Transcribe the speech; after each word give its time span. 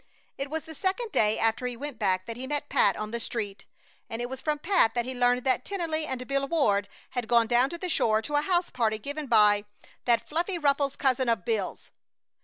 It 0.35 0.49
was 0.49 0.63
the 0.63 0.73
second 0.73 1.11
day 1.11 1.37
after 1.37 1.67
he 1.67 1.77
went 1.77 1.99
back 1.99 2.25
that 2.25 2.35
he 2.35 2.47
met 2.47 2.69
Pat 2.69 2.95
on 2.97 3.11
the 3.11 3.19
street, 3.19 3.67
and 4.09 4.19
it 4.19 4.25
was 4.31 4.41
from 4.41 4.57
Pat 4.57 4.95
that 4.95 5.05
he 5.05 5.13
learned 5.13 5.43
that 5.43 5.63
Tennelly 5.63 6.07
and 6.07 6.25
Bill 6.27 6.47
Ward 6.47 6.89
had 7.11 7.27
gone 7.27 7.45
down 7.45 7.69
to 7.69 7.77
the 7.77 7.87
shore 7.87 8.19
to 8.23 8.33
a 8.33 8.41
house 8.41 8.71
party 8.71 8.97
given 8.97 9.27
by 9.27 9.63
"that 10.05 10.27
fluffy 10.27 10.57
ruffles 10.57 10.95
cousin 10.95 11.29
of 11.29 11.45
Bill's." 11.45 11.91